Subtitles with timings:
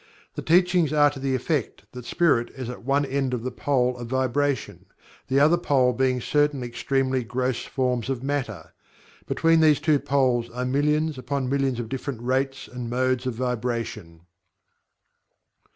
[0.33, 3.95] The Teachings are to the effect that Spirit is at one end of the Pole
[3.99, 4.87] of Vibration,
[5.27, 8.73] the other Pole being certain extremely gross forms of Matter.
[9.27, 14.21] Between these two poles are millions upon millions of different rates and modes of vibration.